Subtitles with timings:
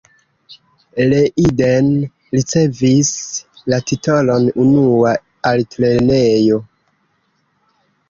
[1.11, 1.91] Leiden
[2.39, 3.13] ricevis
[3.75, 5.15] la titolon 'unua'
[5.55, 6.63] altlernejo.